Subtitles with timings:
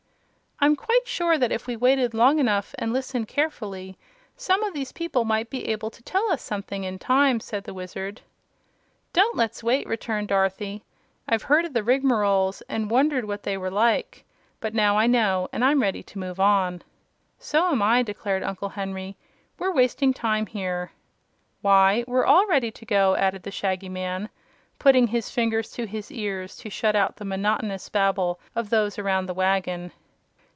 [0.63, 3.97] "I'm quite sure that if we waited long enough and listened carefully,
[4.37, 7.73] some of these people might be able to tell us something, in time," said the
[7.73, 8.21] Wizard.
[9.15, 10.83] "Let's don't wait," returned Dorothy.
[11.27, 14.23] "I've heard of the Rigmaroles, and wondered what they were like;
[14.59, 16.83] but now I know, and I'm ready to move on."
[17.39, 19.17] "So am I," declared Uncle Henry;
[19.57, 20.91] "we're wasting time here."
[21.61, 24.29] "Why, we're all ready to go," said the Shaggy Man,
[24.77, 29.25] putting his fingers to his ears to shut out the monotonous babble of those around
[29.25, 29.91] the wagon.